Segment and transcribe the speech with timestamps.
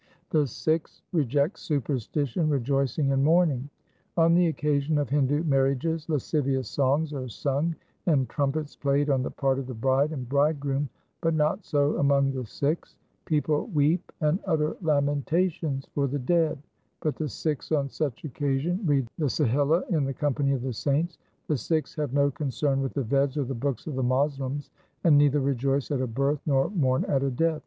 [0.31, 3.69] 5 The Sikhs reject superstition, rejoicing, and mourning:—
[4.17, 7.75] On the occasion of Hindu marriages lascivious songs are sung
[8.07, 10.89] and trumpets played on the part of the bride and bridegroom,
[11.21, 12.97] but not so among the Sikhs.
[13.25, 16.57] People weep and utter lamentations for the dead,
[17.03, 21.19] but the Sikhs on such occasions read the Sohila in the company of the saints.
[21.45, 24.71] The Sikhs have no concern with the Veds or the books of the Moslems,
[25.03, 27.59] and neither rejoice at a birth nor mourn at a death.